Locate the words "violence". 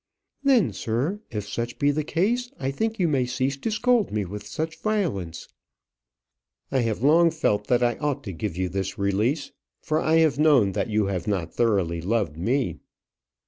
4.81-5.47